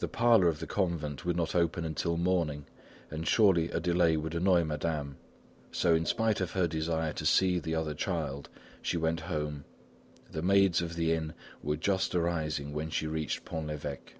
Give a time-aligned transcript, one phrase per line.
[0.00, 2.66] The parlour of the convent would not open until morning,
[3.10, 5.16] and surely a delay would annoy Madame;
[5.70, 8.50] so, in spite of her desire to see the other child,
[8.82, 9.64] she went home.
[10.30, 11.32] The maids of the inn
[11.62, 14.16] were just arising when she reached Pont l'Evêque.